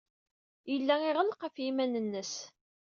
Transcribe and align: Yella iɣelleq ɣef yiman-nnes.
Yella 0.71 0.95
iɣelleq 1.07 1.39
ɣef 1.43 1.55
yiman-nnes. 1.63 2.33